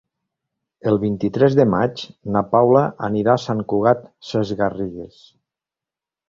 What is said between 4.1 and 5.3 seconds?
Sesgarrigues.